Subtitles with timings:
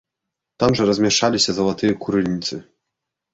[0.61, 2.61] Там жа размяшчаліся залатыя курыльніцы.